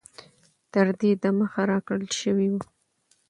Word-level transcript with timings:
تر 0.73 0.87
دې 0.99 1.11
د 1.21 1.25
مخه 1.39 1.61
را 1.69 1.79
كړل 1.87 2.09
شوي 2.21 2.47
وې 2.53 2.63